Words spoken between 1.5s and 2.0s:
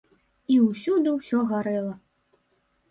гарэла.